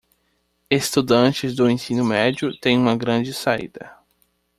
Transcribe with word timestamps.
Estudantes 0.67 1.55
do 1.55 1.69
ensino 1.69 2.03
médio 2.03 2.57
têm 2.59 2.75
uma 2.75 2.97
grande 2.97 3.35
saída 3.35 3.95